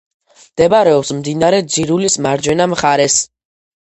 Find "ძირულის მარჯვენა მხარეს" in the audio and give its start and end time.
1.75-3.19